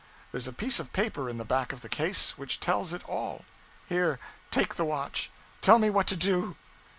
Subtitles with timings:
[0.31, 3.45] There's a piece of paper in the back of the case, which tells it all.
[3.87, 4.17] Here,
[4.49, 5.29] take the watch
[5.61, 6.55] tell me what to do!'